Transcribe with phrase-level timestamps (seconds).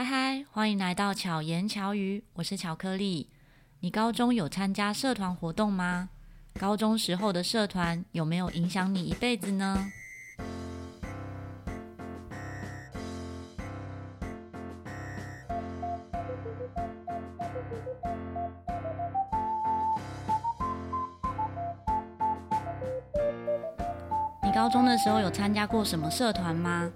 [0.00, 3.28] 嗨嗨，欢迎来到巧言巧语，我是巧克力。
[3.80, 6.08] 你高中有参加社团活动吗？
[6.58, 9.92] 高中时候的社团有没有影响你一辈子呢？
[24.42, 26.90] 你高中的时候有参加过什么社团吗？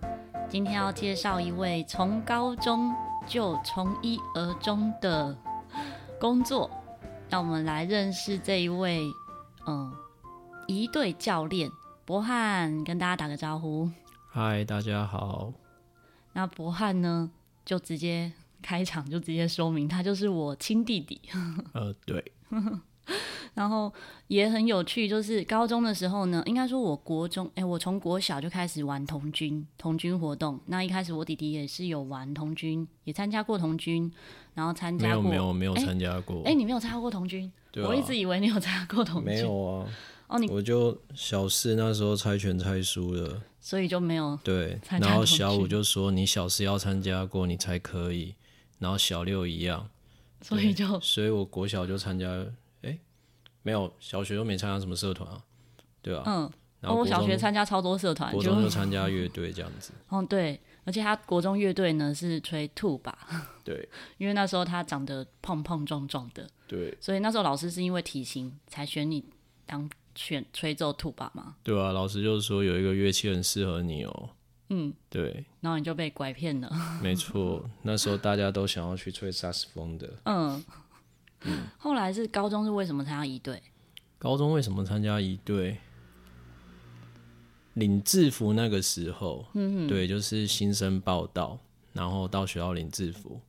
[0.54, 2.94] 今天要介绍一位从高中
[3.26, 5.36] 就从一而终的
[6.20, 6.70] 工作，
[7.28, 9.02] 让我们来认识这一位，
[9.66, 9.92] 嗯，
[10.68, 11.68] 一队教练
[12.04, 13.90] 博翰，跟大家打个招呼。
[14.30, 15.52] 嗨，大家好。
[16.34, 17.32] 那博翰呢，
[17.64, 18.32] 就直接
[18.62, 21.20] 开场，就直接说明，他就是我亲弟弟。
[21.72, 22.32] 呃，对。
[23.54, 23.92] 然后
[24.26, 30.58] 也很有趣，就是高中的时候呢，应该说我国中，哎，我从国小就开始玩童军，童军活动。
[30.66, 34.10] 那一开始我弟弟也是有玩童军，也参加过童军，
[34.54, 36.42] 然后参加过没有没有没有参加过。
[36.44, 37.50] 哎，你没有参加过童军？
[37.70, 39.32] 对啊，我一直以为你有参加过童军。
[39.32, 39.86] 没有啊。
[40.26, 44.80] 哦，你我就小四那时候猜拳猜输了，所以就没有对。
[44.88, 48.34] 然后小五就说你小四要参加过你才可以，
[48.78, 49.88] 然后小六一样，
[50.40, 52.26] 所以就所以我国小就参加。
[53.64, 55.42] 没有，小学都没参加什么社团啊，
[56.00, 56.22] 对啊。
[56.26, 59.92] 嗯，然后我小学参加超多社团，国中就参加乐队这样子。
[60.10, 63.18] 嗯， 对，而且他国中乐队呢是吹兔吧？
[63.64, 63.88] 对，
[64.18, 69.24] 因为那时候他长得胖胖壮壮的，对，所以那时候老师是因为体型才选你
[69.64, 71.56] 当选吹奏兔吧吗？
[71.62, 74.30] 对啊，老师就是说有一个乐器很适合你哦。
[74.70, 76.70] 嗯，对，然后你就被拐骗了。
[77.02, 80.10] 没错，那时候大家都想要去吹萨克斯风的。
[80.24, 80.62] 嗯。
[81.44, 83.62] 嗯、后来是高中是为什么参加一队？
[84.18, 85.78] 高中为什么参加一队？
[87.74, 91.58] 领制服那个时候，嗯，对，就是新生报到，
[91.92, 93.40] 然后到学校领制服。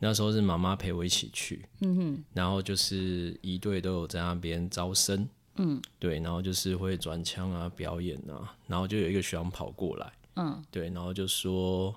[0.00, 11.94] 那时候是妈妈陪我一起去，嗯哼，然后就是一队都有在那边招生，嗯，对，然后就是会转枪啊、表演啊，然后就有一个学长跑过来，嗯，对，然后就说，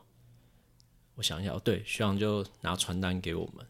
[1.16, 3.66] 我想一下，对，学长就拿传单给我们。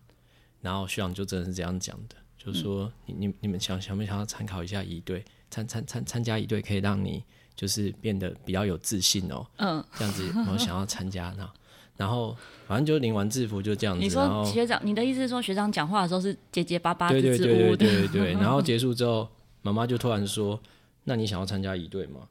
[0.62, 7.24] 然后学长就真的是这样讲的，就是说你你你们想想不想要参考一下一队，参参参参加一队可以让你
[7.56, 9.46] 就是变得比较有自信哦。
[9.58, 11.50] 嗯，这样子然后想要参加那，
[11.98, 12.36] 然后
[12.68, 14.02] 反正就领完制服就这样子。
[14.02, 18.34] 你说学长，你的意思是说学长讲话的时候是结结巴巴的，对对对对对对。
[18.42, 19.28] 然后结束之后，
[19.62, 20.60] 妈妈就突然说
[21.06, 22.22] ：“那你想要参加一队吗？”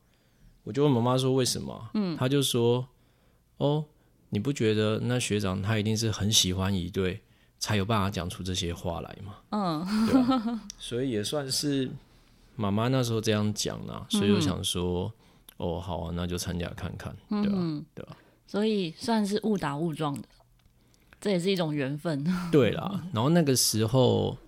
[0.64, 2.86] 我就问妈妈说：“为什么？”嗯，她就说
[3.58, 3.84] ：“哦，
[4.30, 7.20] 你不觉得那学长他一定是很喜欢一队？”
[7.60, 9.36] 才有办法讲出这些话来嘛？
[9.50, 11.90] 嗯，所以也算是
[12.56, 15.12] 妈妈那时候这样讲啦，所以我想说，
[15.58, 18.16] 嗯、哦，好啊，那就参加看看，对吧、对吧、啊？
[18.46, 20.26] 所以算是误打误撞的，
[21.20, 22.24] 这也是一种缘分。
[22.50, 24.38] 对啦，然后那个时候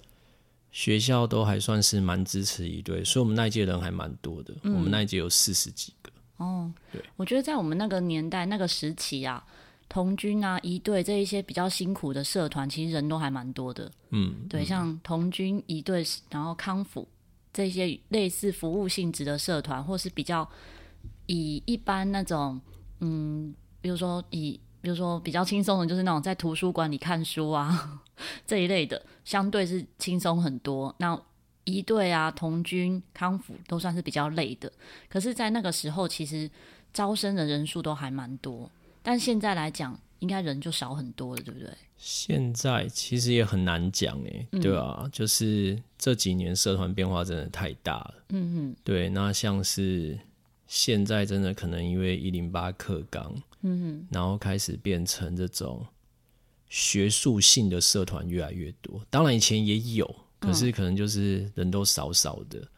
[0.70, 6.10] 学校都还算是蛮支持一队，所以我们那一届人还蛮多的，嗯、我们那一届有四十几个。
[6.38, 9.44] 哦，对，我觉得在我们那个年代、那个时期啊。
[9.92, 13.92] 童军啊，一队这一些比较辛苦的社团，其实人都还蛮多的。
[14.08, 17.06] 嗯，对，像童军、一队，然后康复
[17.52, 20.48] 这些类似服务性质的社团，或是比较
[21.26, 22.58] 以一般那种，
[23.00, 28.00] 嗯，比如说以，比如说比较轻松的，就是那种在图书馆里看书啊
[28.48, 30.94] 这一类的，相对是轻松很多。
[31.00, 31.20] 那
[31.64, 34.72] 一队啊，童军、康复都算是比较累的。
[35.10, 36.50] 可是，在那个时候，其实
[36.94, 38.70] 招生的人数都还蛮多。
[39.02, 41.68] 但现在来讲，应该人就少很多了，对不对？
[41.96, 49.08] 现在其实也很难讲哎，嗯、对啊，就是这几年社团变化真的太大了，嗯哼，对。
[49.08, 50.18] 那像是
[50.66, 55.86] 现在真的可能因为一零八课纲，嗯哼，然后开始变成这种
[56.68, 59.00] 学术性的社团越来越多。
[59.08, 62.58] 当然以前也有，可是可能就是人都少少的。
[62.58, 62.68] 嗯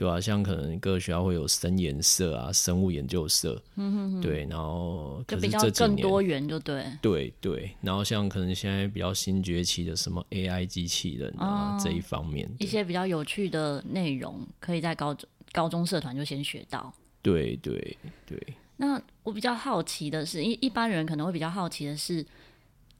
[0.00, 7.70] 对啊，像可能各个学校会有生研社啊、生物研究社，嗯哼哼，对，然后就比较更多元，就对，对对。
[7.82, 16.90] 然后像可能现在比较新崛起的什么 AI 机器人啊、哦、这一方面，一些比较有趣的内容，可以在高中高中社团就先学到。
[17.20, 18.42] 对对对。
[18.78, 22.24] 那我比较好奇的是，一一般人可能会比较好奇的是，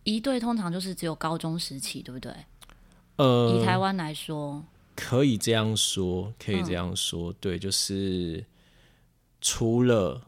[0.05, 2.31] 一队通常就是只有高中时期，对不对？
[3.17, 4.62] 呃，以台湾来说。
[5.02, 8.44] 可以这样说，可以这样说，嗯、对，就是
[9.41, 10.20] 除了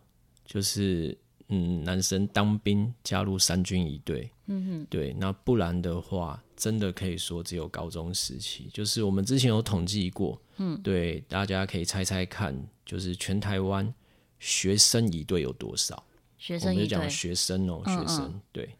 [0.46, 1.16] 就是
[1.48, 8.70] 嗯，男生当兵加入三军一队，嗯哼，对，那不然的话，真的可以说只有高中时期。
[8.72, 13.92] 就是我们之前有统计过，嗯，对，大家可以猜猜看，就是全台湾
[14.38, 16.02] 学生一队有多少？
[16.38, 18.70] 学生一队，我们就讲学生哦、喔，嗯嗯学生，对，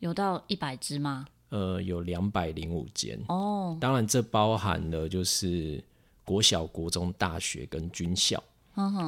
[0.00, 1.26] 有到一百支吗？
[1.50, 3.76] 呃，有两百零五间哦。
[3.80, 5.82] 当然，这包含了就是
[6.24, 8.42] 国小、国中、大学跟军校。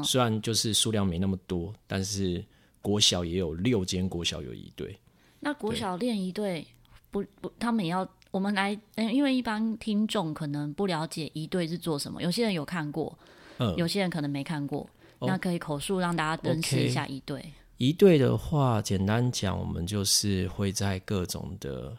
[0.04, 2.44] 虽然就是数量没那么多，但是
[2.82, 4.98] 国小也有六间国小有一队。
[5.40, 6.66] 那国小练一队
[7.10, 13.16] 不不，他们也要我们来，嗯因为一般听众可能不了解一队是做什么，有些人有看过，
[13.58, 14.86] 嗯，有些人可能没看过。
[15.20, 17.42] 哦、那可以口述让大家认识一下一队。
[17.78, 21.96] 一队的话，简单讲，我们就是会在各种的。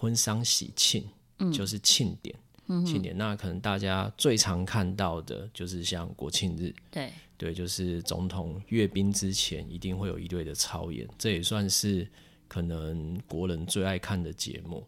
[0.00, 1.06] 婚丧喜庆，
[1.40, 2.34] 嗯，就是庆典，
[2.68, 3.14] 嗯，庆典。
[3.18, 12.08] 那可能大家最常看到的，就是像国庆日，对，对，就是总统阅兵之前，一定会有一队的操演，这也算是
[12.48, 14.82] 可能国人最爱看的节目。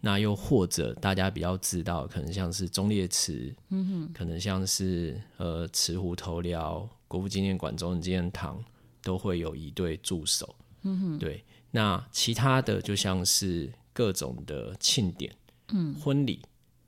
[0.00, 8.64] 那又或者大家比较知道，可能像是忠烈祠，嗯哼，可能像是呃慈湖头寮、国父纪念馆、中正纪念堂，
[9.02, 11.44] 都会有一队驻守，嗯哼，对。
[11.70, 13.70] 那其他的就像是。
[13.94, 15.34] 各种的庆典，
[15.68, 16.42] 嗯，婚礼，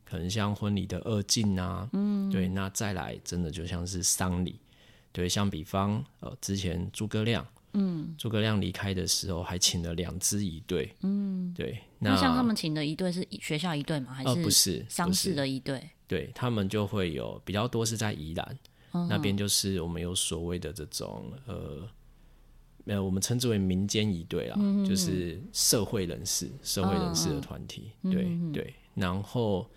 [0.04, 4.60] 可能像婚礼的二进啊，嗯，对，那再来真的就像是丧礼，
[5.12, 14.12] 对，像比方呃，之前诸葛亮，嗯，诸葛亮离开的时候还请了两支仪队，嗯，对，那，像他们请的仪队是学校仪队吗？
[14.12, 14.84] 还是不是。
[14.88, 15.88] 丧事的仪队？
[16.08, 18.58] 对他们就会有比较多是在宜兰、
[18.92, 21.88] 嗯、那边，就是我们有所谓的这种呃。
[22.88, 28.72] 没有，我们称之为民间一队啦，嗯、就是社会人士、社会人士的团体，嗯、对、嗯、对。
[28.94, 29.68] 然后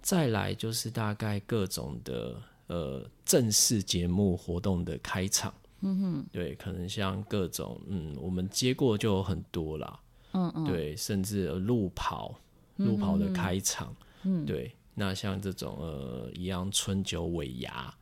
[0.00, 10.00] 再来就是大概各种的呃正式节目活动的开场，嗯哼，对，可能像各种嗯，我们接过就有很多啦，
[10.30, 12.38] 嗯嗯，对，甚至路跑、
[12.76, 13.92] 路跑的开场，
[14.22, 14.70] 嗯，对。
[14.94, 17.92] 那像这种呃一样春酒尾牙，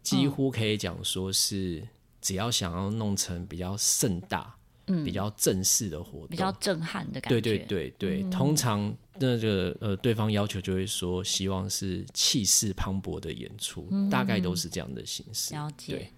[0.00, 1.82] 几乎可以讲说是。
[2.20, 4.54] 只要想要弄成比较盛大、
[4.86, 7.40] 嗯、比较正式的活动，比较震撼的感觉。
[7.40, 15.54] 对对对对，嗯、通常那个呃，对方要求就会说，希望是气势磅礴的演出，嗯、大概都是这样的形式。
[15.54, 16.10] 了解。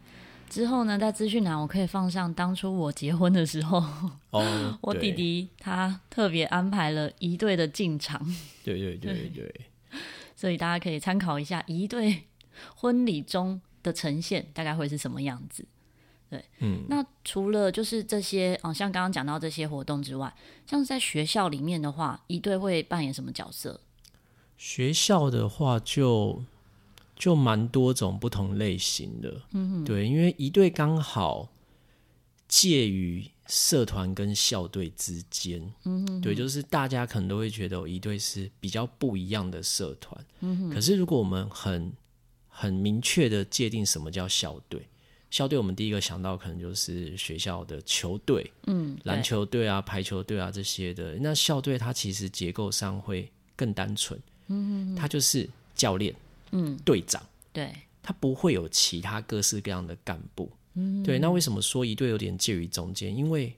[0.48, 3.82] 之后呢，在资讯栏我可以放上当初我结婚的时候，
[4.30, 8.22] 哦， 我弟弟他特别安排了一队的进场。
[8.62, 9.60] 对对对对，对。
[10.36, 12.24] 所以大家可以参考一下一队
[12.76, 15.64] 婚礼中的呈现，大概会是什么样子。
[16.32, 20.34] 对，嗯，那除了就是这些，哦，像刚刚讲到这些活动之外，
[20.66, 23.78] 像是在学校里面的话，一队会扮演什么角色？
[24.56, 26.42] 学校的话就，
[27.14, 31.50] 就就蛮多种不同类型的，嗯哼，对，因为一队刚好
[32.48, 41.92] 介于社团跟校队之间，嗯哼，对，就是大家可能都会觉得一队是比较不一样的社团，嗯哼，可是如果我们很
[42.48, 44.88] 很明确的界定什么叫校队。
[45.32, 51.14] 校队，我们第一个想到可能就是学校的球队，嗯，篮球队啊、排球队啊这些的。
[51.14, 53.26] 那校队它其实结构上会
[53.56, 56.14] 更单纯，嗯，它就是教练，
[56.50, 61.18] 嗯，队长，对，它不会有其他各式各样的干部，嗯，对。
[61.18, 63.16] 那为什么说一队有点介于中间？
[63.16, 63.54] 因为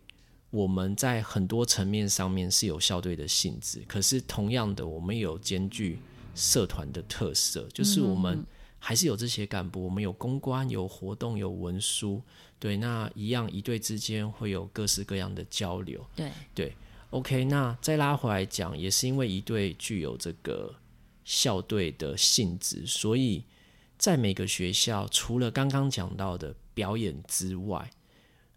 [0.50, 5.98] 我们在很多层面上面是有校队的性质，可是同样的，我们也有兼具
[6.36, 8.46] 社团的特色，就是我们。
[8.86, 12.20] 还是有这些干部，我们有公关、有活动、有文书，
[12.58, 16.74] 对，那一样一队之间会有各式各样的交流，对对。
[17.08, 20.74] OK，那再拉回来讲，也是因为一队具有这个
[21.24, 23.42] 校队的性质，所以
[23.96, 27.90] 在每个学校，除了刚刚讲到的表演之外，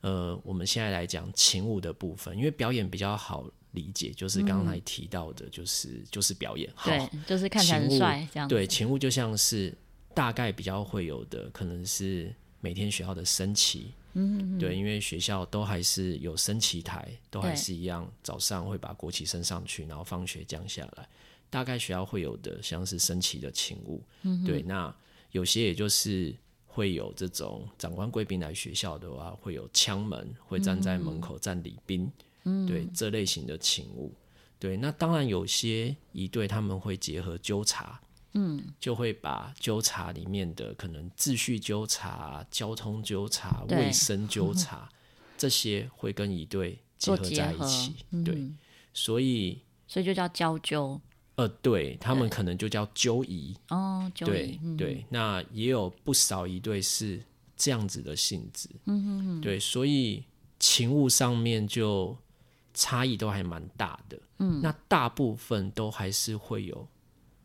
[0.02, 8.50] 呃，我们现在来讲勤务的部分，因为表演比较好理解，就是刚才提到的，就是、嗯、就是表演，好对，就是看起来很帅这样。
[8.50, 9.74] 对，勤务就像是。
[10.18, 21.08] 大概比较会有的，可能是每天学校的升旗，嗯，对，因为学校都还是有升旗台，都还是一样，早上会把国旗升上去，然后放学降下来。
[21.52, 24.92] 大概学校会有的，像是升旗的勤务，嗯，对，那
[25.34, 32.12] 有些也就是会有这种长官贵宾来学校的话，会有枪门，会站在门口站礼宾，
[32.46, 34.12] 嗯，对，这类型的勤务，
[34.58, 38.02] 对，那当然有些仪队他们会结合纠察。
[38.40, 44.88] 嗯，就会把纠察里面的可能秩序纠察、交通纠察、卫生纠察
[45.36, 48.56] 这些会跟一队结合在一起，对，嗯、
[48.94, 51.02] 所以所以就叫交纠。
[51.36, 57.24] 呃，对他们可能就叫纠仪哦，对、嗯、对，那也有不少一对是
[57.56, 60.24] 这样子的性质，嗯哼哼，对，所以
[60.60, 62.18] 勤务上面就
[62.74, 66.88] 差异都还蛮大的，嗯，那大部分都还是会有。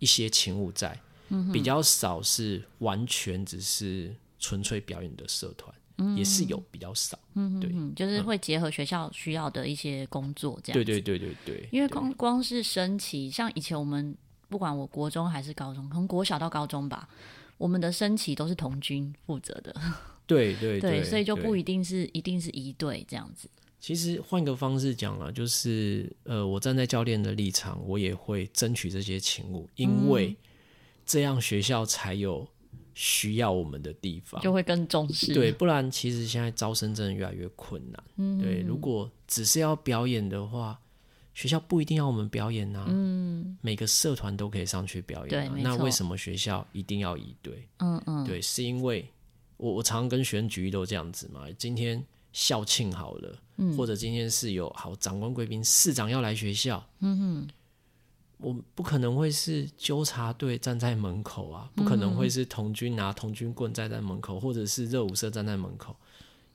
[0.02, 1.00] 一些勤务在，
[1.52, 14.12] 比较少是完全只是纯粹表演的社团，嗯，也是有比较少，嗯，对，就是会结合学校需要的一些工作这样，对对对对对，因为光光是升旗，像以前我们
[14.48, 17.08] 不管我国中还是高中，从国小到高中吧，
[17.56, 19.72] 我们的升旗都是童军负责的，
[20.26, 23.48] 对 对对，所以就不一定是一定是一队这样子。
[23.82, 30.34] 其实换个方式讲啊，就是呃，我站在教练的立场，我也会争取这些勤务，因为
[31.04, 32.48] 这样学校才有。
[32.94, 38.04] 需要我们的地方就会更重视，对，不然其实现在招生真的越来越困难。
[38.16, 40.78] 嗯，对，如果只是要表演的话，
[41.32, 42.84] 学校不一定要我们表演啊。
[42.90, 45.54] 嗯，每个社团都可以上去表演啊。
[45.62, 47.66] 那为什么学校一定要一对？
[47.78, 49.08] 嗯嗯，对，是因为
[49.56, 51.46] 我我常常跟学生举例都这样子嘛。
[51.56, 57.48] 今天校庆好了，嗯，或者今天是有好长官贵宾、市长要来学校，嗯哼。
[58.38, 65.94] 我不可能会是纠察队站在门口啊，不可能会是童军拿童军棍站在门口，或者是热舞社站在门口，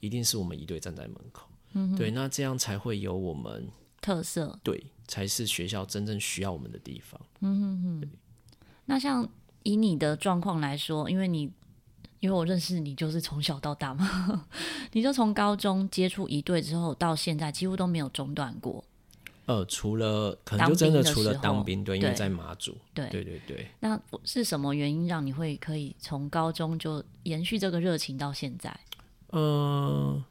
[0.02, 1.48] 一定是我们一队站在门口。
[1.72, 3.66] 嗯，对，那这样才会有我们
[4.02, 7.22] 特色，对，才是学校真正需要我们的地方。
[7.40, 8.12] 嗯哼哼。
[8.84, 9.26] 那像
[9.64, 11.50] 以你的状况来说，因为你
[12.20, 14.48] 因为我认识你，就是从小到大嘛，
[14.94, 18.84] 你就从高中接触一队之后到现在，几乎都没有中断过。
[19.46, 23.68] 呃，除了可能就真的除了当兵，对，因为在马祖，对对对对。
[23.80, 28.78] 那是什么原因让你会可以从高中就延续这个热情到现在？
[29.32, 30.22] 嗯，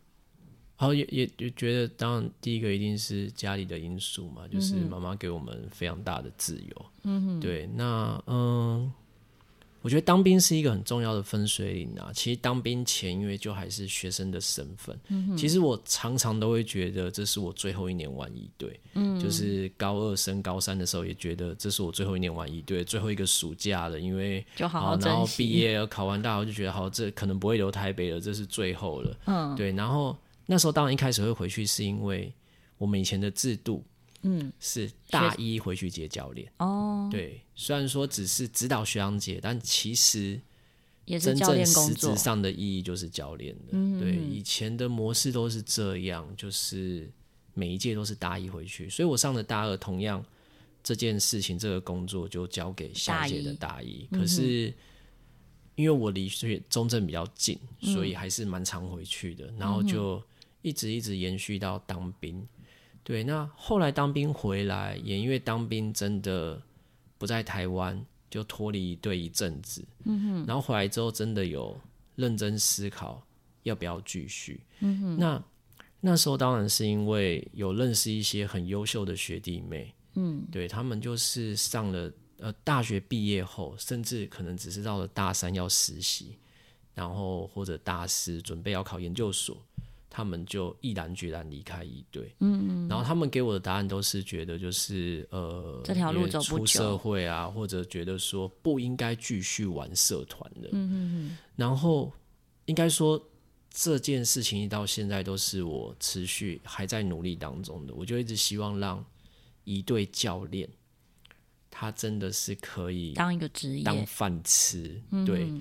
[0.75, 6.87] 好，也也也觉得，当然第一个一定是家里的因素嘛，就是妈妈给我们非常大的自由。
[7.05, 8.93] 嗯哼，对，那嗯。
[9.87, 12.11] 我觉得当兵是一个很重要的分水岭啊。
[12.13, 18.81] 其实当兵前，因为就还是学生的身份，嗯，其实我常常都会觉得这是我最后一年玩一队。
[18.95, 24.01] 嗯，就是高二升高三的时候，也觉得这是我最后一年玩一队，最后一个暑假了。
[24.01, 29.17] 因为就好好然后毕业考完大学就觉得好，这可能不会留台北了，这是最后了。
[29.27, 29.71] 嗯，对。
[29.71, 30.17] 然后
[30.47, 32.33] 那时候当然一开始会回去，是因为
[32.77, 33.85] 我们以前的制度。
[34.23, 37.09] 嗯，是大一回去接教练哦。
[37.11, 40.41] 对，虽然说只是指导学长姐，但其实
[41.21, 43.65] 真正实质上的意义就是教练的。
[43.73, 47.09] 嗯，对，以前的模式都是这样，就是
[47.55, 50.25] 每一届都是大一回去，所以我上的大二，同样
[50.83, 54.09] 这件事情这个工作就交给下届的大一。
[54.11, 54.75] 可是
[55.77, 60.21] 因为我离学中正比较近，所以还是蛮常回去的，然后就
[60.63, 62.47] 一直一直延续到当兵。
[63.07, 66.61] 对，那后来当兵回来，也因为当兵真的
[67.17, 69.85] 不在台湾，就脱离队一阵子。
[70.07, 70.45] 嗯哼。
[70.45, 71.81] 然后回来之后，真的有
[72.17, 73.25] 认真思考
[73.63, 74.61] 要不要继续。
[74.81, 75.19] 嗯哼。
[75.21, 75.41] 那
[76.01, 79.95] 那时候当然是因为有认识一些很优秀的学弟妹。
[80.15, 80.45] 嗯。
[80.51, 86.37] 对，他们就是上了呃大学毕业后，甚至可能只是到了大三要实习，
[86.93, 89.57] 然后或者大四准备要考研究所。
[90.17, 102.11] 他们就毅然决然离开一队，嗯，然后他们给我的答案都是觉得就是呃，这条路走不，出社会啊，或者觉得说不应该继续玩社团的，嗯嗯，然后
[102.65, 103.23] 应该说
[103.69, 109.05] 这件事情一到现在都是我持续还在努力当中的，我就一直希望让
[109.65, 110.67] 一队教练
[111.71, 113.85] 他真的是可以当一个职业。
[113.85, 115.53] 当饭吃，对，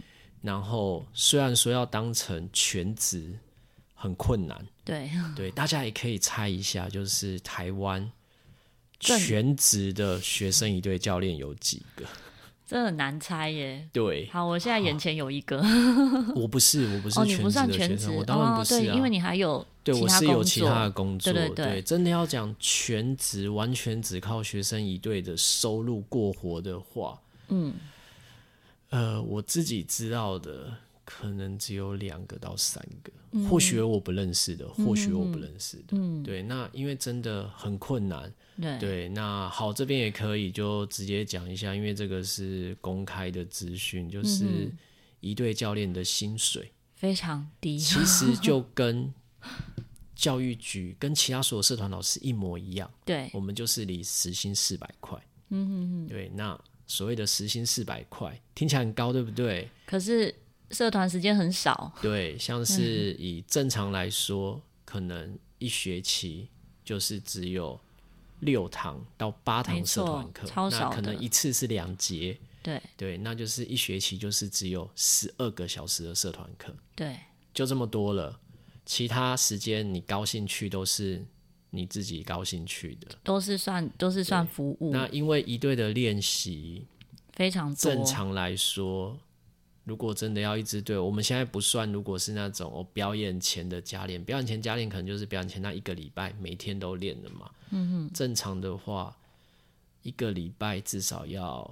[0.41, 3.37] 然后虽然说要当成全职。
[4.05, 8.11] 很困难，对对，大家也可以猜一下，就是台湾
[8.99, 12.05] 全职的学生一队教练有几个？
[12.67, 13.87] 这很难猜耶。
[13.93, 15.63] 对，好，我现在眼前有一个，
[16.35, 27.19] 我不是，我不是全职的学生，我当然不是啊，对，因为你还有对，我是有其他的工作，对对对，对，真的要讲全职，完全只靠学生一队的收入过活的话，
[27.49, 27.73] 嗯，
[28.89, 30.71] 呃，我自己知道的。
[31.05, 35.89] 可能只有两个到三个，嗯、或许我不认识的，或许我不认识的。
[35.91, 38.33] 嗯，对，那因为真的很困难。
[38.59, 44.71] 对，对那好，这边也可以就直接讲一下，因为这个是公开的资讯，就是
[45.19, 49.13] 一队教练的薪水非常低，其实就跟
[50.15, 52.89] 教育局跟其他所有社团老师一模一样。
[53.05, 55.21] 对，我们就是离时薪四百块。
[55.49, 59.69] 嗯哼哼，对，那所谓的时薪四百块听起来很高，对不对？
[59.85, 60.33] 可是。
[60.71, 66.49] 社团时间很少，对，像是以正常来说，嗯、可能一学期
[66.83, 67.79] 就是只有
[68.39, 72.81] 六堂到八堂社团课，超少，那可能一次是两节，对。
[72.97, 77.17] 对，那就是一学期就是只有十二个小时的社团课，对，
[77.53, 78.39] 就这么多了，
[78.85, 81.23] 其他时间你高兴去都是
[81.69, 84.91] 你自己高兴去的，都是算都是算服务。
[84.91, 86.87] 那因为一队的练习
[87.33, 89.17] 非常多，正常来说。
[89.85, 97.51] 如果真的要一支队，我们现在不算，如果是那种我表演前的加练，表演前加练可能就是表演前那一个礼拜每天都练的嘛。
[97.69, 99.15] 嗯哼，正常的话，
[100.01, 101.71] 一个礼拜至少要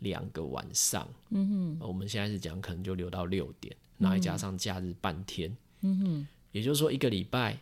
[0.00, 1.08] 两个晚上。
[1.30, 5.56] 嗯哼，我们现在是讲可能就留到六点，然后加上假日半天。
[5.82, 7.56] 嗯哼，也就是说一个礼拜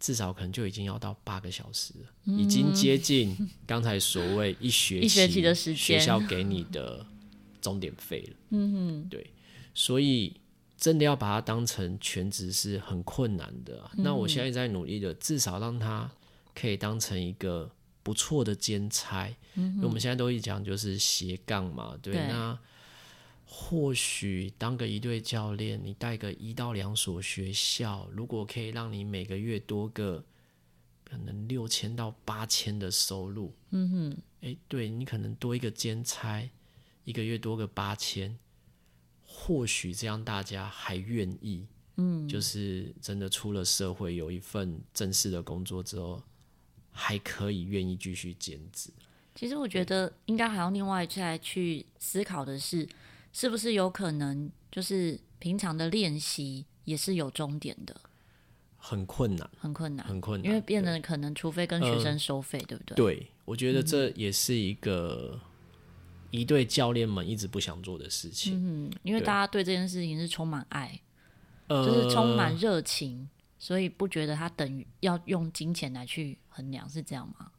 [0.00, 7.04] 至少可能就已经要到八个小时了，嗯、已经接近刚才所谓一学期 一学期的时间学校给你的。
[7.60, 9.30] 钟点费了，嗯哼，对，
[9.74, 10.40] 所以
[10.76, 13.90] 真的要把它当成全职是很困难的啊。
[13.96, 14.02] 嗯。
[14.02, 16.10] 那我现在在努力的，至少让它
[16.54, 17.70] 可以当成一个
[18.02, 19.28] 不错的兼差。
[19.54, 19.74] 嗯哼。
[19.76, 22.12] 因为我们现在都一讲就是斜杠嘛，对。
[22.12, 22.28] 对。
[22.28, 22.58] 那
[23.44, 30.22] 或许当个一队教练，你带个一到两所学校，如果可以让你每个月多个
[31.02, 36.46] 可能六千到八千的收入，嗯哼，哎，对你可能多一个兼差。
[37.08, 38.38] 一个月多个八千，
[39.24, 46.22] 或许这样大家还愿意，嗯，就是真的出了社会有一份正式的工作之后，
[46.90, 48.90] 还可以愿意继续兼职。
[49.34, 52.86] 其实我觉得应该还要另外再去思考的是，
[53.32, 57.98] 是不是有可能就是平常的练习也是有终点的？
[58.76, 62.96] 很困难，很困难，很困难，因为变得可能除非跟学生收费，呃、对不对？
[62.96, 65.40] 对，我觉得这也是一个。
[66.30, 68.54] 仪队教练们一直不想做的事情，
[68.86, 71.00] 嗯，因为大家对这件事情是充满爱，
[71.68, 77.50] 就是充满热情，呃，所以不觉得他等于要用金钱来去衡量，是这样吗？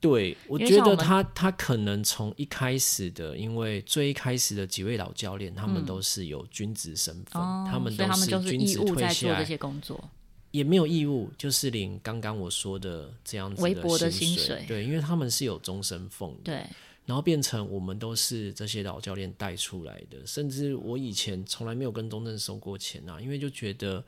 [0.00, 10.08] 对，我觉得他他可能从一开始的，因为最一开始的几位老教练，他们都是有君子身份，嗯，他们都是君子退下来这些工作，
[10.50, 16.66] 也没有义务，就是领刚刚我说的这样子的微薄的薪水，对，因为他们是有终身俸的，对。
[17.06, 24.02] 然后变成我们都是这些老教练带出来的，甚至我以前从来没有跟中正收过钱啊，因为就觉得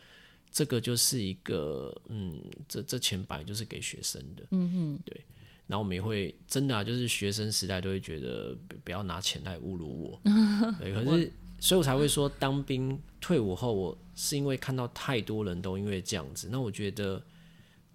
[0.50, 5.20] 这个就是一个，嗯，这这钱本来就是给学生的，嗯哼，对。
[5.66, 10.20] 然后我们也会真的啊，就是学生时代都会觉得不要拿钱来侮辱我，
[10.80, 10.94] 对。
[10.94, 17.22] 可是，所以我才会说，当兵退伍后，我是因为看到太多人都因为这样子，那我觉得。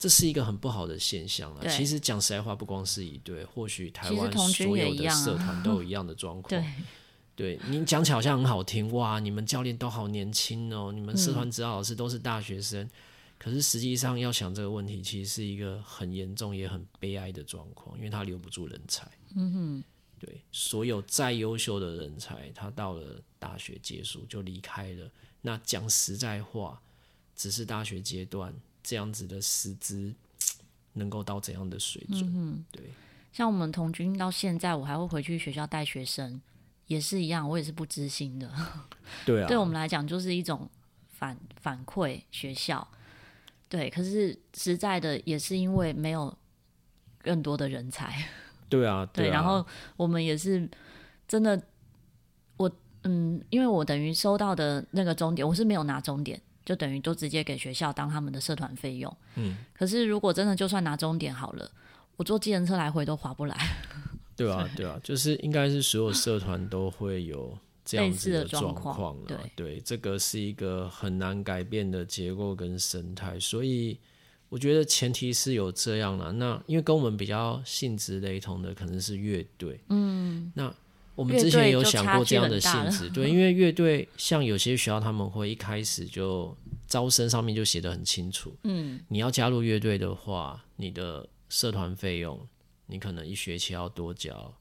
[0.02, 1.68] 这是一个很不好的现象了。
[1.68, 6.50] 其实讲实在话，不光是一对，或许台湾所有的社团都有一样的状况。
[7.36, 12.84] 对，对你讲起来好像很好听，哇，你们教练都好年轻哦，你们社团指导老师都是大学生。
[12.84, 12.92] 嗯。
[13.38, 19.08] 可是实际上要想这个问题，其实是一个很严重也很悲哀的状况，因为他留不住人才。
[19.36, 19.84] 嗯哼，
[20.20, 25.08] 对，所有再优秀的人才，他到了大学结束就离开了。
[25.42, 26.82] 那讲实在话，
[27.36, 28.52] 只是大学阶段。
[28.84, 30.14] 这样子的师资
[30.94, 32.22] 能够到怎样的水准？
[32.34, 32.84] 嗯，对。
[33.32, 36.42] 像我们童军到现在，我还会回去学校带学生，
[36.88, 38.52] 也是一样，我也是不知心的。
[39.26, 40.70] 对啊，对我们来讲就是一种
[41.08, 42.86] 反反馈学校。
[43.70, 46.38] 对，可是实在的也是因为没有
[47.20, 48.28] 更多的人才。
[48.68, 49.30] 对啊，对啊，对。
[49.30, 49.66] 然后
[49.96, 50.70] 我们也是
[51.26, 51.62] 真的，
[52.58, 52.70] 我
[53.04, 56.42] 嗯，因为我等于收到的那个终点，我是没有拿终点。
[56.72, 59.14] 就等于都直接给学校当他们的社团费用。
[59.36, 61.70] 嗯，可是如果真的就算拿终点好了，
[62.16, 63.58] 我坐计程车来回都划不来。
[64.38, 69.18] 对啊，对啊，就是应该是所有社团都会有这样子的状况。
[69.28, 74.00] 对对，这个是一个很难改变的结构跟生态，所以
[74.48, 76.32] 我觉得前提是有这样了。
[76.32, 79.78] 那因为跟我们比较性质雷同的可能是乐队。
[79.90, 80.74] 嗯，那。
[81.22, 86.58] 我们之前有想过这样的性质，对， 因为乐队像有些学校他们会一开始就
[86.88, 92.40] 招生上面就写的很清楚，嗯，你要加入乐队的话，你的社团费用
[92.88, 94.52] 你可能一学期要多交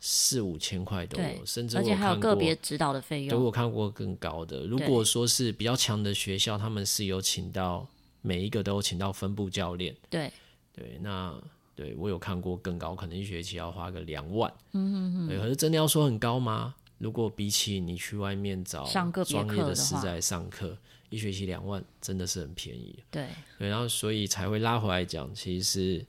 [0.00, 4.66] 四五千块都有，甚至我而且还有个别指导的费用，对，我看过更高的。
[4.66, 7.86] 如果说是比较强的学校，他们是有请到
[8.22, 10.32] 每一个都有请到分部教练，对
[10.74, 11.32] 对，那。
[11.76, 14.52] 对，我有看过更高，可能一学期要花个两万。
[14.72, 15.28] 嗯嗯嗯。
[15.28, 16.74] 对，可是真的要说很高吗？
[16.96, 20.74] 如果比起你去外面找专业的师在上课，
[21.10, 22.98] 一学期两万真的是很便宜。
[23.10, 23.28] 对。
[23.58, 26.02] 对，然后所以才会拉回来讲，其实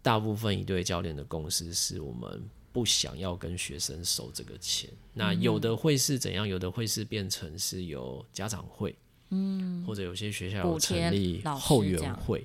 [0.00, 4.88] 大部分一对教练的公司是我们不想要跟学生收这个钱。
[4.90, 6.48] 嗯、那有的会是怎样？
[6.48, 8.96] 有的会是变成是由家长会，
[9.28, 12.42] 嗯，或者有些学校有成立后援会。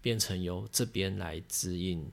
[0.00, 2.04] 变成由这边来支应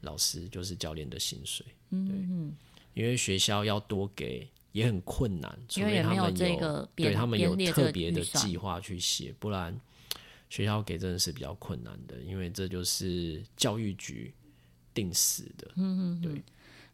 [0.00, 1.66] 老师，就是教练的薪水。
[1.90, 2.56] 嗯嗯，
[2.94, 9.78] 因为学校要多给也很困难，除非他们有，有对他们有特别的计划去写，不然
[10.48, 14.32] 学校给真的是比较困难的，因为这就是教育局
[14.94, 15.70] 定死的。
[15.76, 16.42] 嗯嗯，对。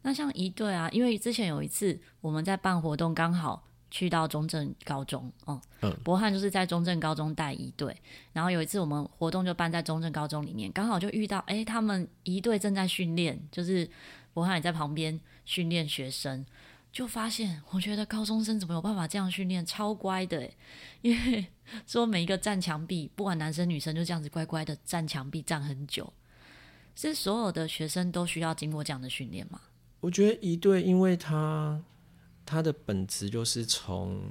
[0.02, 7.96] 那像一队啊，因为之前有一次我们在办活动，刚好去到中正高中哦，嗯，博翰就是在中正高中带一队，
[8.32, 13.88] 然后有一次我们活动就办在中正高中里面，刚好就遇到，哎，他们一队正在训练，就是
[14.34, 16.44] 博翰也在旁边训练学生，
[16.92, 20.50] 就发现，我觉得高中生怎么有办法这样训练，超乖的，
[21.00, 21.46] 因为
[21.86, 26.12] 说每一个站墙壁，不管男生女生，就这样子乖乖的站墙壁站很久，
[26.94, 29.60] 是所有的学生都需要经过这样的训练吗？
[30.00, 31.80] 我觉得一队，因为他。
[32.46, 34.22] 他的本质就是从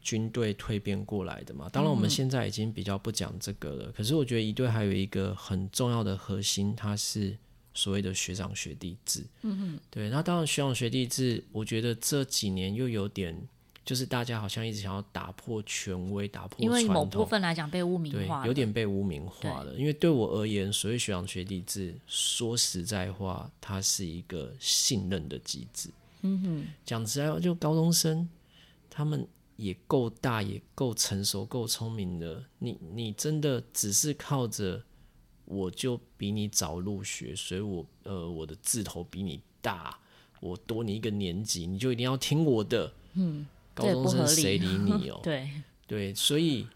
[0.00, 1.68] 军队蜕变过来的嘛。
[1.70, 3.86] 当然，我们现在已经比较不讲这个了。
[3.86, 7.36] 嗯、可是，我觉得一队还有一个很重要的核心，它是
[7.74, 9.24] 所谓的学长学弟制。
[9.42, 10.08] 嗯哼，对。
[10.08, 13.36] 那当然，学长学弟制，我觉得这几年又有点，
[13.84, 16.64] 就是大家好像一直想要打破权威，打破传统。
[16.66, 19.74] 因为某部分来讲被污名化，对，有点被污名化了。
[19.74, 25.90] 因为对我而言，所谓学长学弟制，说实在话，它是一个信任的机制。
[26.26, 28.28] 嗯哼，讲实在话，就高中生，
[28.90, 32.44] 他们也够大，也够成熟，够聪明的。
[32.58, 34.82] 你你真的只是靠着，
[35.44, 39.98] 我就比你早入学，所以我呃我的字头比你大，
[40.40, 42.92] 我多你一个年级，你就一定要听我的。
[43.14, 45.20] 嗯，高中生谁理你 哦？
[45.22, 45.50] 对
[45.86, 46.66] 对，所以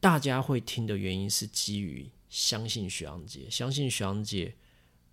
[0.00, 4.54] 大家会听的原因是基于相信学长姐，相信学长姐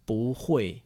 [0.05, 0.81] 不会。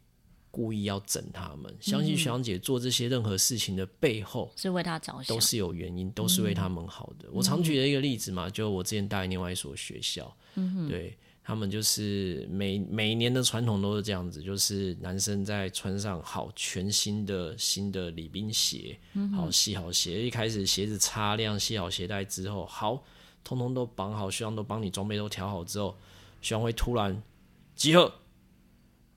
[0.52, 7.30] 故意要整他们，相信学长姐做这些任何事情的背后是为他着想，都是有原因，都是为他们好的。
[7.30, 19.00] 嗯、我常举的一个例子嘛，就我之前带另外一所学校，嗯、对他们就是每每年的传统都是这样子，就是男生在穿上好全新的新的礼宾鞋，
[19.34, 23.02] 好系好鞋，一开始鞋子擦亮，系好鞋带之后，好，
[23.44, 25.96] 通通都绑好，学长都帮你装备都调好之后，
[26.42, 27.24] 学长会突然
[27.74, 28.14] 集合，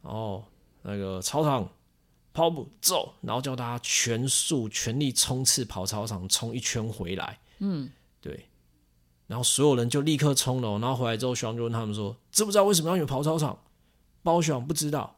[0.03, 0.45] 哦。
[0.87, 1.67] 那个操场
[2.35, 7.39] 跑步走，然后叫大家全速全力冲刺跑操场，冲一圈回来。
[7.61, 8.47] 嗯，对。
[9.27, 13.59] 然后所有人就立刻冲了，然后回来之后，学长就问他们说：“知不知道为什么要你们跑操场？”
[14.23, 15.17] 包学长不知道。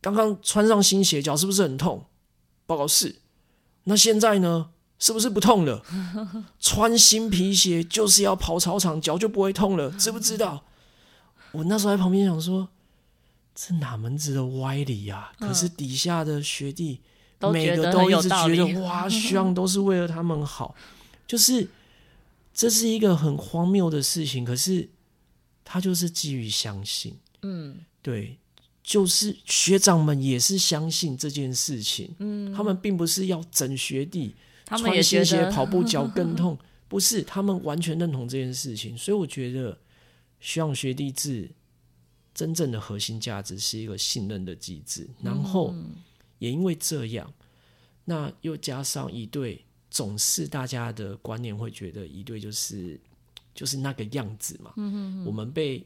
[0.00, 2.06] 刚刚穿上新鞋，脚是不是很痛？
[2.66, 3.16] 报告是。
[3.84, 4.70] 那现在呢？
[4.98, 5.84] 是不是不痛了？
[6.58, 10.64] 穿新皮鞋就是要跑操场，脚就不会痛了，知不知道？
[11.52, 12.68] 我那时候在旁边想说。
[13.60, 15.32] 这哪门子的歪理呀、啊？
[15.40, 17.00] 嗯、可是底下的学弟
[17.52, 20.76] 每个都一直觉得哇， 学长都是为了他们好，
[21.26, 21.68] 就是
[22.54, 24.44] 这是一个很荒谬的事情。
[24.44, 24.88] 可是
[25.64, 28.38] 他就是基于相信，嗯，对，
[28.80, 38.96] 就是学长们也是相信这件事情，嗯，他们并不是要整学弟，他们也穿新鞋跑步脚更痛， 不是，他们完全认同这件事情。
[38.96, 39.76] 所以我觉得
[40.38, 41.50] 学长学弟制。
[42.38, 45.74] 真正的核心价值是一个信任的机制，然后
[46.38, 47.34] 也因为这样，
[48.04, 53.00] 那又加上一对，总是大家的观念会觉得一对就是
[53.52, 54.72] 就是那个样子嘛。
[55.26, 55.84] 我们被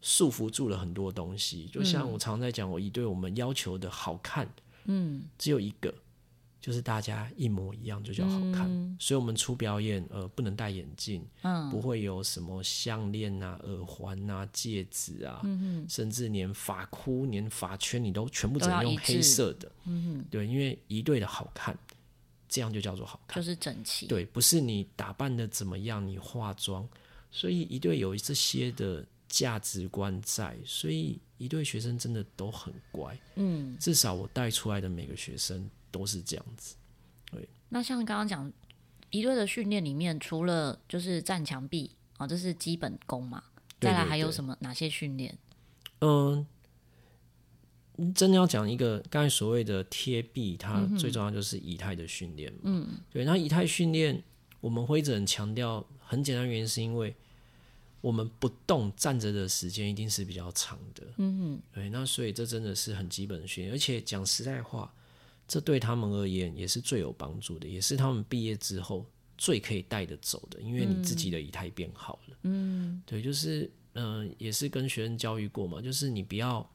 [0.00, 4.52] 束缚住了很多东西，就像我常在讲，我一对我们要求的好看，
[4.86, 5.22] 嗯。
[5.38, 5.94] 只有一个。
[6.62, 21.76] 就是大家一模一样就叫好看，嗯、所以我们出表演，呃，不能戴眼镜，嗯，不会有什么项链啊、耳环啊、戒指啊，嗯、甚至连发箍、连发圈，你都全部只能用黑色的，嗯哼，对，因为一对的好看，
[22.48, 26.88] 这样就叫做好看，就是整齐，对，不是你打扮的怎么样，你化妆，
[27.32, 35.68] 所以一对有这些的价值观在，所以一对学生真的都很乖，嗯，至少我带出来的每个学生。
[35.92, 36.74] 都是这样子，
[37.30, 37.48] 对。
[37.68, 38.52] 那像刚刚讲
[39.10, 43.44] 一队的训练里面，除了就是站墙壁啊、哦，这是基本功嘛。
[43.80, 45.36] 再来还有什么哪些训练？
[46.00, 46.46] 嗯，
[48.14, 52.52] 真的要讲一个刚才所谓的贴壁，它最重要就是仪态的训练。
[52.62, 53.24] 嗯，对。
[53.24, 54.22] 那仪态训练，
[54.60, 57.14] 我们会一直很强调，很简单原因是因为
[58.00, 61.04] 我们不动站着的时间一定是比较长的。
[61.16, 61.90] 嗯哼，对。
[61.90, 64.94] 那所以这真的是很基本的训练，而且讲实在话。
[65.52, 69.04] 这对他们而言也是最有帮助的，也是他们毕业之后
[69.36, 72.36] 最可以带得走的，因为你自己的仪态变好了。
[72.44, 76.66] 嗯，对，就是嗯、呃，也是跟学生教育过嘛，就是你不要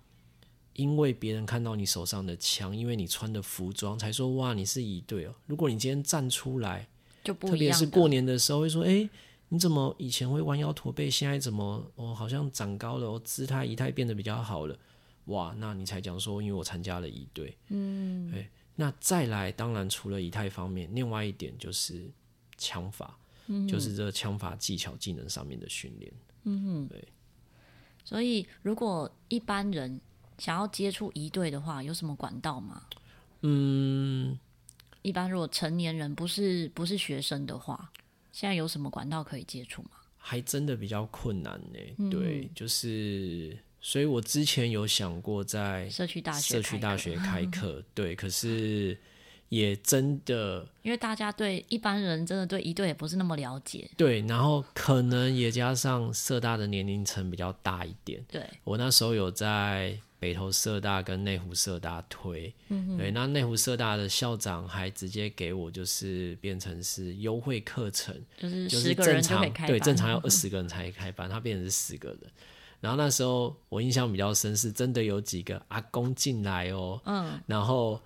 [0.73, 5.33] 因为别人看到你手上的枪，因为你穿的服装，才说哇你是一队哦。
[5.47, 6.87] 如果你今天站出来，
[7.23, 9.09] 就不，特别是过年的时候会说，哎，
[9.49, 14.77] 你怎么以前会弯腰驼背，现在怎么哦好像长高了，哦，姿态仪态变得比较好了，
[15.25, 17.57] 哇，那你才讲说，因为我参加了一队。
[17.69, 18.47] 嗯，对。
[18.79, 22.07] 那再来，当然除了仪态方面，另外一点就是
[22.57, 26.13] 枪法，嗯、就是这枪法技巧技能上面的训练。
[26.43, 27.07] 嗯哼，对。
[28.05, 29.99] 所以，如果一般人
[30.37, 32.85] 想要接触仪队的话，有什么管道吗？
[33.41, 34.37] 嗯，
[35.01, 37.91] 一般如果成年人不是不是学生的话，
[38.31, 39.89] 现在有什么管道可以接触吗？
[40.17, 41.79] 还真的比较困难呢。
[41.97, 48.97] 嗯、对，就是，所以我之前有想过在社区大学社区大学开课， 对，可是。
[49.49, 53.89] 也真的， 因为大家对一般人真的对一队也不是那么了解。
[53.95, 58.21] 对，然后可能也加上社大的年龄层比较大一点。
[58.29, 72.19] 对，我那时候有在北投社大跟内湖社大推，嗯，对，那内湖社大的校长还直接给我就是变成是优惠课程，就是十个人就可以开班，对，正常要 二十个人才开班，他变成是十个人。
[72.79, 78.01] 然后那时候我印象比较深，是真的有几个阿公进来哦，嗯，然后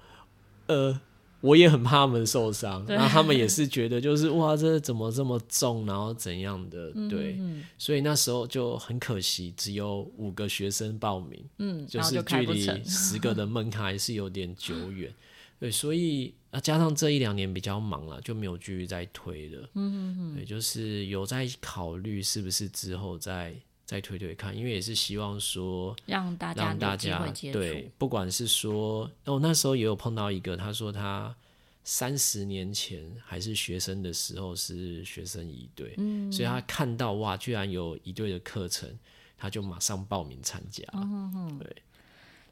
[0.67, 0.99] 呃。
[1.43, 15.11] 我也很怕他们受伤，然后他们也是觉得就是哇，这怎么这么重，然后怎样的，对，嗯、所以那时候就很可惜，只有五个学生报名，嗯，就是距离十个的门槛还是有点久 远，
[15.59, 23.51] 对，所以啊，加上这一两年比较忙了，就没有继续再推了，嗯嗯，嗯，也，就是有在考虑是不是之后再
[23.91, 31.35] 再推推看，因为也是希望说让大家让大家对，不管是说哦，那时候也有碰到一个，他说他
[31.83, 38.97] 三十年前还是学生的时候是学生一队，嗯，所以他看到哇，居然有一队的课程，
[39.37, 41.75] 他就马上报名参加，嗯哼，对。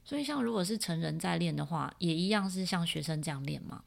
[0.04, 3.82] 所以像如果是成人在练的话，也一样是像学生这样练吗？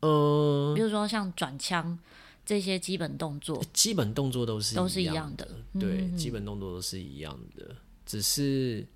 [0.00, 1.98] 呃，比如说像转枪。
[2.44, 5.46] 这些基本动作，基本动作都是都是一样的，
[5.78, 8.86] 对，嗯、基本动作都是一样的，只是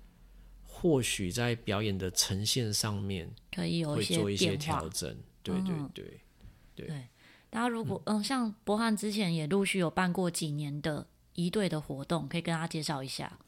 [0.63, 5.91] 或许在表演的呈现上面可以有会做一些调整，对对对嗯。
[5.93, 7.07] 对，对。
[7.49, 13.39] 大家如果嗯、呃，像博翰之前也陆续有办过几年的一队的活动，可以跟大家介绍一下。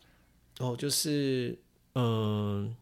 [0.60, 1.60] 哦，就是
[1.94, 2.04] 嗯。
[2.04, 2.76] 呃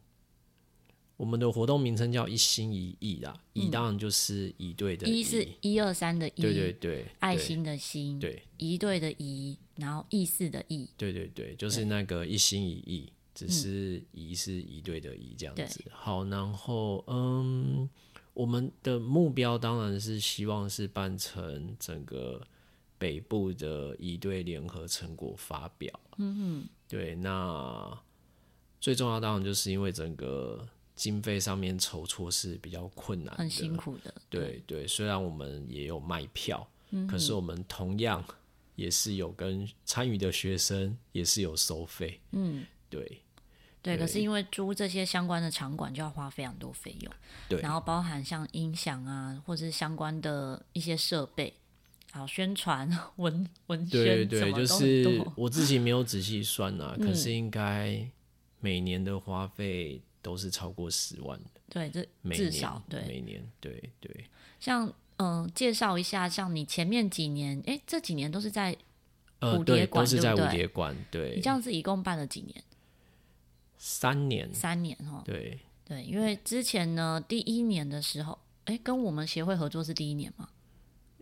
[1.17, 15.81] 我们的活动名称叫一心一意啦，一、嗯、当然就是一队的仪，一是一二三的一，对对对，爱心的心，对，一队的一，然后意思的意，对对对，就是那个一心一意，只是一是一队的一这样子。
[15.87, 17.89] 嗯、好，然后嗯，
[18.35, 22.39] 我们的目标当然是希望是办成整个
[22.99, 25.91] 北部的一队联合成果发表。
[26.17, 27.99] 嗯哼，对，那
[28.79, 30.63] 最重要当然就是因为整个。
[30.97, 34.11] 经费上面筹措是比较困难的，很辛苦的。
[34.31, 38.21] 对对，虽然我们也有卖票，嗯、可是我们同样
[38.75, 42.19] 也是有跟参与的学生也是有收费。
[42.31, 43.21] 嗯，对
[43.83, 43.95] 对。
[43.95, 47.13] 可是因为租这些相关的场馆就要花非常多费用，
[47.47, 51.53] 对，然后包含像音响啊，或者是相关的一些设备，
[52.11, 58.03] 还有宣传文文宣，对对，就是我自己没有仔细算啊，嗯、可是应该
[58.59, 60.01] 每年的花费。
[60.27, 64.25] 都是超过十万的，对，这至少对每年，对对。
[64.59, 64.85] 像
[65.15, 68.75] 嗯、呃，介绍一下，像你前面几年，哎，这几年都是在
[69.39, 71.35] 蝴蝶馆，都是在蝴蝶馆，对。
[71.35, 72.61] 你这样子一共办了几年？
[73.77, 75.23] 三年，三年哈。
[75.23, 80.49] 对对，因为之前呢，第一年的时候，哎，跟我们协会合作是第一年吗？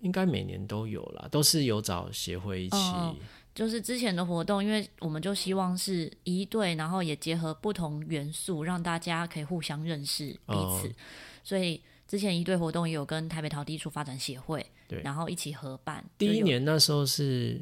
[0.02, 2.76] 应该每年都有啦，都是有找协会一起。
[2.76, 3.16] 哦
[3.56, 10.90] 就是之前的活动，因为我们就希望是一对，然后也结合不同元素，让大家可以互相认识彼此。
[10.90, 10.92] 哦、
[11.42, 16.04] 所以之前一对活动也有跟台北陶艺术发展协会，对，然后一起合办。
[16.18, 17.62] 第一年那时候是，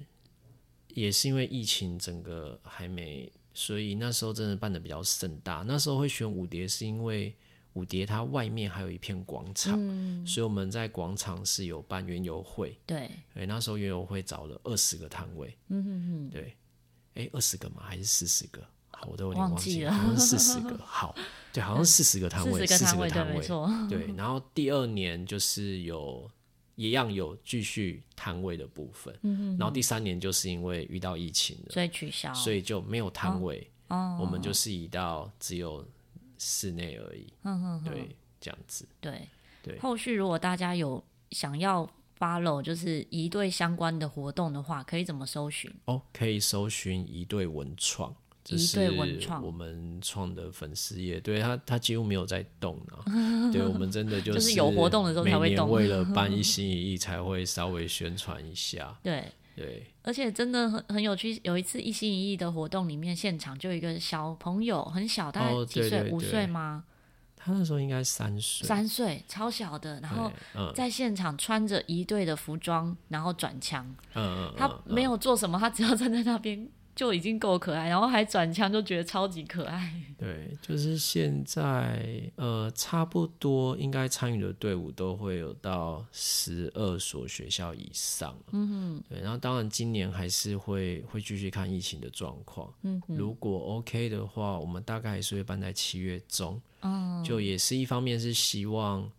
[0.90, 5.64] 也是因为疫情整个还没，所以那时候真的办的比较盛大。
[5.68, 7.36] 那时候会选五蝶，是因为。
[7.74, 12.78] 舞蝶它外面还有一片广场，嗯、所以我们在广场是有办园游会。
[12.86, 15.58] 对，对，那时候园游会找了二十个摊位。
[15.70, 16.56] 嗯哼哼，对，
[17.16, 17.82] 哎，二十个吗？
[17.82, 18.62] 还是四十个？
[18.92, 20.78] 好，我都有点忘记了，好像四十个。
[20.86, 21.16] 好，
[21.52, 23.48] 对，好像四十个摊位，四十个摊位。
[23.90, 26.30] 对， 然后第二年就是有
[26.76, 29.12] 一样有继续摊位的部分。
[29.24, 33.68] 嗯哼哼，然后第三年就是因为遇到疫情了，所以取消，所以就没有摊位。
[33.88, 35.84] 哦，我们就是移到只有。
[36.44, 39.28] 室内而已，嗯哼哼，对，这样子，对
[39.62, 39.80] 对。
[39.80, 41.02] 后续如果大家有
[41.32, 45.74] 想要 follow 就是一对相关的活动的话，可以怎么搜寻？
[45.86, 48.14] 哦，可以搜寻一对文创，
[48.50, 53.04] 仪队文创，我们创的粉丝页，对他，他几乎没有在动啊。
[53.52, 58.98] 对，我们真的 就是有活动的时候才会动，为了 办一心一意才会稍微宣传一下。
[59.02, 59.32] 对。
[59.56, 61.40] 对，而且真的很很有趣。
[61.44, 66.10] 有一次一心一意的活动里面，现场就有一个小朋友，很小，大概几岁？
[66.12, 66.84] 五岁吗？
[67.36, 70.00] 他那时候应该三岁，三岁，超小的。
[70.00, 70.32] 然后
[70.74, 73.86] 在现场穿着一队的服装，然后转枪。
[74.16, 79.94] 嗯，他没有做什么，他只要站在那边就已经够可爱，然后还转枪就觉得超级可爱。
[80.18, 88.38] 对，就是现在呃，差不多应该参与的队伍都会有到十二所学校以上。
[88.52, 92.72] 嗯哼，对，然后当然今年还是会会继续看疫情的状况。
[92.84, 96.62] 嗯哼，如果 OK 的话，我们大概还是会办在七月中。
[96.82, 99.12] 嗯，就也是一方面是希望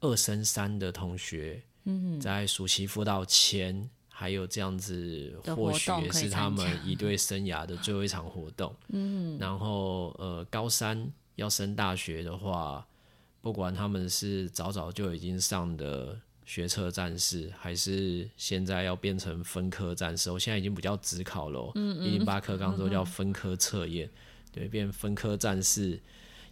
[0.00, 3.88] 二升三的同学，嗯，在暑期辅导前。
[4.16, 8.72] 还有这样子，或许也是他们一队生涯的最后一场活动。
[8.90, 12.86] 嗯，然后呃，高三要升大学的话，
[13.40, 24.08] 不管他们是早早就已经上的学车战士，还是现在要变成分科战士，我现在已经不叫职考了，一零八课纲都叫分科测验，
[24.52, 26.00] 对，变分科战士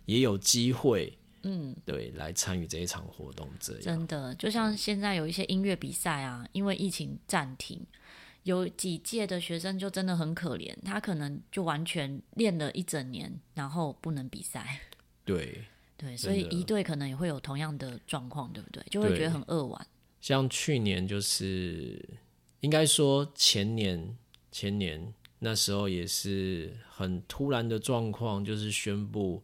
[0.04, 1.16] 也有机会。
[1.44, 7.84] 嗯，对，来参与这一场活动，这样真的就像现在有一些音乐比赛啊，因为疫情暂停，
[8.44, 14.80] 有几届的学生就真的很可怜，他可能就完全练了一整年，然后不能比赛。
[15.24, 15.64] 对
[15.96, 18.82] 对，所以一队可能也会有同样的状况，对不对？
[18.88, 19.86] 就会觉得很扼腕。
[20.20, 22.08] 像去年就是，
[22.60, 24.16] 应该说前年，
[24.52, 29.42] 前年那时候也是很突然的状况，就是宣布。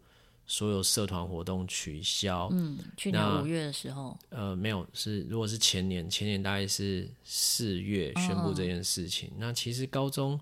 [0.51, 2.49] 所有社团活动取消。
[2.53, 9.29] 嗯，去年五月的时候，呃，没有，是如果是前年，前年大概是四月宣布这件事情。
[9.29, 10.41] 哦、那其实高中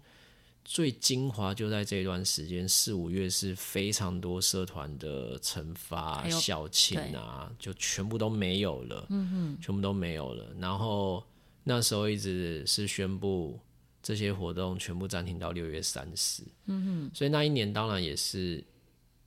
[0.64, 9.06] 最精华就在这一段时间，四五月是非常多社团的惩罚、校庆啊，就全部都没有了。
[9.10, 10.46] 嗯哼，全部都没有了。
[10.60, 11.20] 然后
[11.64, 13.58] 那时候一直是宣布
[14.00, 16.44] 这些活动全部暂停到六月三十。
[16.66, 18.62] 嗯哼，所以那一年当然也是。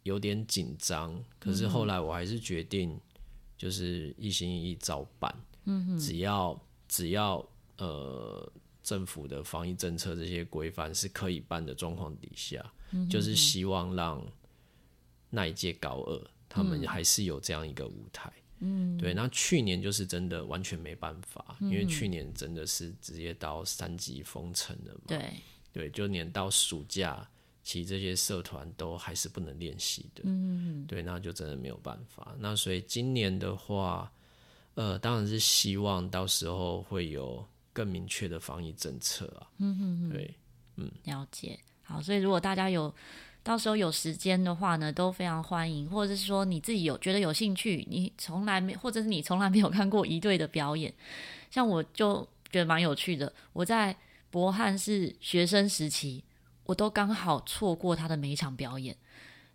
[0.04, 3.00] 有点紧张，可是后来我还是决定，
[3.58, 5.34] 就是一心一意照办。
[5.66, 7.46] 嗯，只要只要
[7.78, 14.26] 呃政府的防疫政策这些规范是可以办的状况底下，嗯，就是希望让
[15.30, 18.32] 那一届高二他们还是有这样一个舞台。
[18.62, 19.14] 嗯，对。
[19.14, 25.02] 那去年就是真的完全没办法，因为去年真的是直接到三级封城了嘛。
[25.08, 25.34] 对
[25.72, 27.30] 对，就连到暑假。
[27.70, 32.36] 其实这些社团都还是不能练习的，嗯，对，那就真的没有办法。
[32.40, 34.12] 那所以今年的话，
[34.74, 40.34] 呃，当然是希望到时候会有更明确的防疫政策啊，嗯嗯对，
[40.78, 41.60] 嗯，了解。
[41.84, 42.92] 好，所以如果大家有
[43.44, 50.92] 到时候有时间的话呢，都非常欢迎，或者是说你自己有觉得有兴趣，你从来没，或者是你从来没有看过一队的表演，
[51.52, 53.32] 像我就觉得蛮有趣的。
[53.54, 53.96] 我在
[54.32, 56.24] 博汉是学生时期。
[56.70, 58.96] 我都刚好错过他的每一场表演，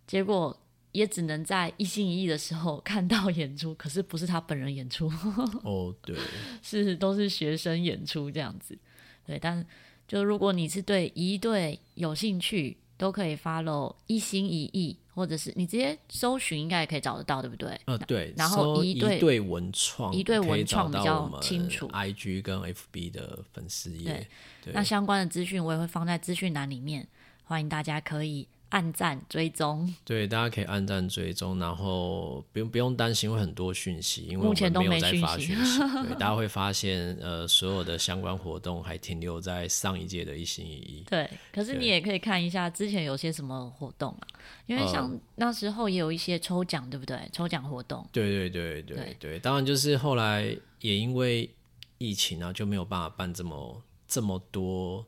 [0.05, 0.59] 结果
[0.91, 5.09] 也只能在一心一意的时候看到演出，可是不是他本人演出。
[5.63, 6.17] 哦，对，
[6.61, 8.77] 是都是学生演出这样子。
[9.25, 9.65] 对，但
[10.05, 17.79] 就如果你是对一队有兴趣，都可以 follow 一心一意，或者是你直接搜寻，应该也可以找得到，对不对？
[17.85, 18.33] 呃，对。
[18.35, 24.27] 然后仪队仪队文创，一对文创比较清楚，IG 跟 FB 的粉丝页。
[24.61, 24.73] 对。
[24.73, 27.07] 那相关的资讯我也会放在资讯栏里面，
[27.45, 28.45] 欢迎大家可以
[28.75, 29.89] 按赞追踪。
[30.03, 35.79] 对，大家可以按赞追踪，然后不用不用担心会很多讯息，因为我们没有在发讯息。
[35.79, 41.05] 对，大家会发现，呃，所有的相关活动还停留在上一届的一心一意。
[41.09, 44.27] 对，可是你也可以看一下之前有些什么活动啊，
[44.65, 47.17] 因为像那时候也有一些抽奖，对不对？
[47.31, 48.05] 抽奖活动。
[48.11, 51.49] 对对对对对，对，当然就是后来也因为
[51.97, 53.81] 疫情啊，就没有办法办这么。
[54.07, 55.03] 这么多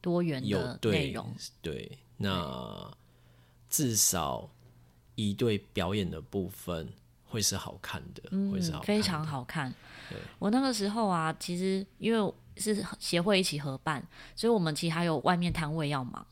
[0.00, 2.90] 多元的内容，对，那
[3.70, 4.50] 至少
[5.14, 6.92] 一对表演的部分
[7.24, 9.72] 会是好看的，嗯、会是好看，非常好看。
[10.38, 16.26] 我那个时候啊，其实因为是协会一起合办，所以我们其实还有外面摊位要忙。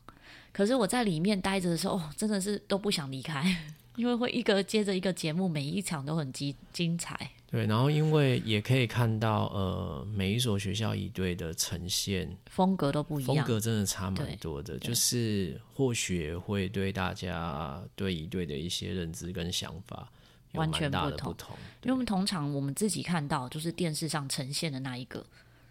[0.51, 3.43] 可是我在里面待着的时候，哦，真的是都不想离开，
[3.95, 7.31] 因为会一个接着一个节目，每一场都很精精彩。
[7.51, 14.77] 对，然后因为也可以看到，呃，每一所学校一队的呈现风格都不一样，风格真的差蛮多的。
[14.77, 20.07] 就是或许会对大家对一队的一些认知跟想法
[20.51, 21.57] 有蛮大的不同，完全不同。
[21.81, 25.25] 因为我们通常我们自己看到就是电视上呈现的那一个，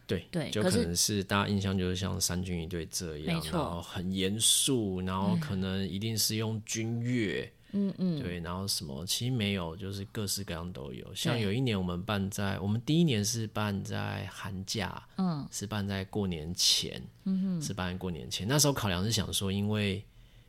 [0.04, 7.48] 对对，就可能是大家印象就是像三军一队这样，然后很严肃，然后可能一定是用军乐。
[7.72, 11.14] 嗯嗯，对，然后什么其实没有，就是各式各样都有。
[11.14, 18.48] 像有一年我们办在，我们第一年是办在寒假，嗯，是办在过年前，嗯哼，是办在过年前。
[18.48, 20.02] 那时候考量是想说，因为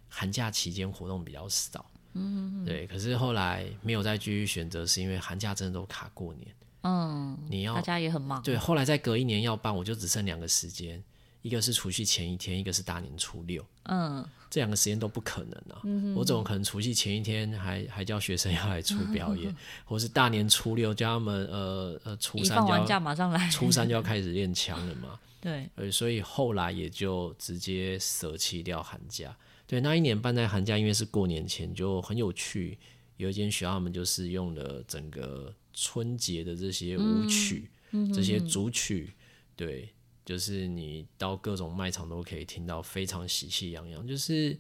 [0.08, 2.88] 寒假期间活动比较少，嗯哼，对。
[2.88, 6.48] 可是后来没有再继续选择，是因为寒假真的都卡过年，
[6.84, 8.58] 嗯，你要大家也很忙，对。
[8.58, 11.04] 后来再隔一年要办，我就只剩两个时间，
[11.42, 13.66] 一个是除夕前一天，一个是大年初六。
[13.84, 15.82] 嗯，这两个时间都不可能啊。
[15.84, 25.20] 嗯、我怎么可能除夕前一天还还叫学生要来出 表演，嗯、或是大年初六叫他们呃呃初三就要马上来，初三就要开始练枪了嘛？
[25.42, 29.36] 对，所以后来也就直接舍弃掉寒假。
[29.66, 32.78] 对，那一年办在寒假，因为是过年前，就很有趣。
[33.18, 39.14] 有一间学校，他们就是用了整个春节的这些舞曲、嗯、这些主曲，
[39.58, 39.90] 对，
[40.30, 44.06] 就是你到各种卖场都可以听到，非常喜气洋洋。
[44.06, 44.56] 就是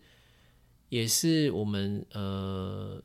[0.89, 2.99] 也是我们呃，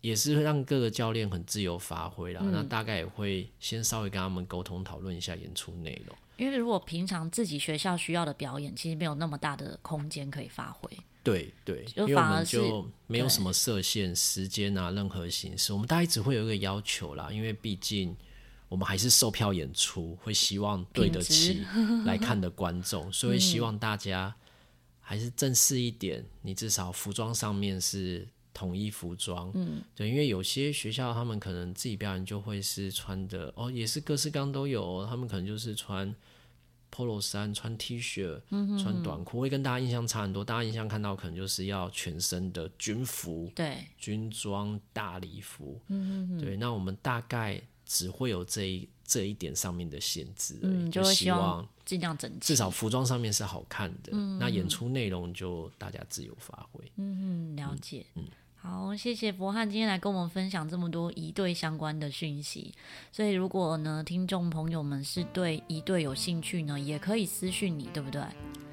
[0.00, 2.40] 也是让各个教练很自由发挥啦。
[2.44, 10.88] 嗯、那大概也会先稍微跟他们沟通讨论一下演出内容，因为如果平常自己学校需要的表演，其实没有那么大的空间可以发挥。
[11.24, 18.16] 对对，因为我们就没有什么设限时间啊，任何形式，我们大概只会有一个要求啦，因为毕竟
[18.74, 21.64] 我们还是售票演出，会希望对得起
[22.04, 24.34] 来看的观众， 所以希望大家
[25.00, 36.12] 还是正式一点，你至少服装上面是统一服装，嗯，对，因为有些学校他们可能自己表演就会是穿的哦，也是各式各样都有，他们可能就是穿。
[36.96, 38.40] polo 衫穿 T 恤，
[38.80, 40.44] 穿短裤，会跟大家印象差很多。
[40.44, 46.56] 大家印象看到可能就是要全身的军服，对，军装大礼服，嗯，对。
[46.56, 54.10] 那我们大概只会有这一这一点上面的限制而已，嗯，就希望尽量整齐，至少服装上面是好看的。
[54.12, 56.84] 嗯，那演出内容就大家自由发挥。
[56.96, 58.06] 嗯，了解。
[58.14, 58.24] 嗯。
[58.56, 62.72] 好，谢谢博翰今天来跟我们分享这么多一队相关的讯息。
[63.12, 68.22] 所以，如果呢，听众朋友们是对一队有兴趣呢，也可以私讯你，对不对？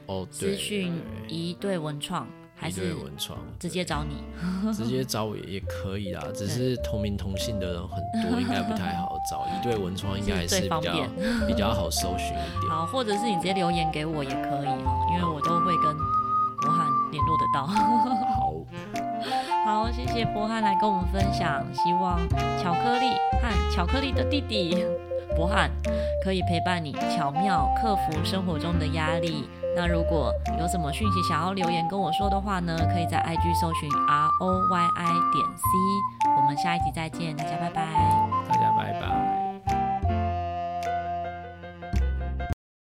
[0.06, 0.94] 哦，私讯
[1.28, 2.26] 一队文创
[2.62, 4.24] 还是文创直接找你？
[4.72, 7.98] 直接找我也可以啦，只是同名同姓的人很
[8.30, 9.48] 多，应该不太好找。
[9.48, 10.94] 一对文创应该还是比较
[11.48, 12.70] 比较好搜寻一点。
[12.70, 15.98] 好，或者是你直接留言给我也可以哈，因为我都会跟
[16.62, 17.66] 博翰联络得到。
[17.66, 18.54] 好。
[19.66, 22.20] 好，谢谢博翰来跟我们分享，希望
[22.62, 23.10] 巧克力
[23.42, 24.86] 和巧克力的弟弟
[25.36, 25.72] 博翰
[26.24, 29.48] 可以陪伴你，巧妙克服生活中的压力。
[29.76, 35.64] 那如果有什么讯息想要留言跟我说的话呢，可以在 IG 搜寻 R O Y I 点 C。
[36.38, 38.31] 我们下一集再见，大家拜拜。